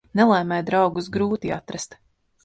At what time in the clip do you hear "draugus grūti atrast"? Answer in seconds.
0.69-1.93